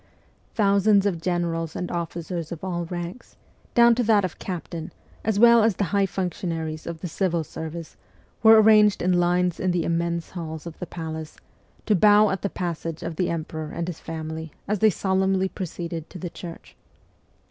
[0.55, 3.37] Thousands of generals and officers of all ranks,
[3.75, 4.91] down to that of captain,
[5.23, 7.97] as well as the high functionaries of the civil service,
[8.41, 11.37] were arranged in lines in the immense halls of the palace,
[11.85, 16.09] to bow at the passage of the emperor and his family, as they solemnly proceeded
[16.09, 16.75] to the church.